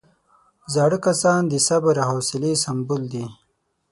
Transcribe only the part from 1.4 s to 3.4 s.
د صبر او حوصلې سمبول دي